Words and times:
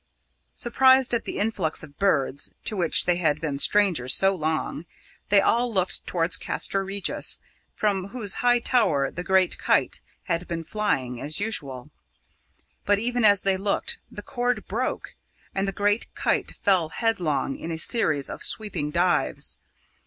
Surprised 0.55 1.13
at 1.13 1.25
the 1.25 1.37
influx 1.37 1.83
of 1.83 1.99
birds, 1.99 2.55
to 2.65 2.75
which 2.75 3.05
they 3.05 3.17
had 3.17 3.39
been 3.39 3.59
strangers 3.59 4.15
so 4.15 4.33
long, 4.33 4.87
they 5.29 5.39
all 5.39 5.71
looked 5.71 6.07
towards 6.07 6.37
Castra 6.37 6.83
Regis, 6.83 7.39
from 7.75 8.07
whose 8.07 8.33
high 8.41 8.57
tower 8.57 9.11
the 9.11 9.23
great 9.23 9.59
kite 9.59 10.01
had 10.23 10.47
been 10.47 10.63
flying 10.63 11.21
as 11.21 11.39
usual. 11.39 11.91
But 12.83 12.97
even 12.97 13.23
as 13.23 13.43
they 13.43 13.57
looked, 13.57 13.99
the 14.09 14.23
cord 14.23 14.65
broke, 14.65 15.13
and 15.53 15.67
the 15.67 15.71
great 15.71 16.11
kite 16.15 16.51
fell 16.53 16.89
headlong 16.89 17.55
in 17.55 17.69
a 17.71 17.77
series 17.77 18.27
of 18.27 18.41
sweeping 18.41 18.89
dives. 18.89 19.59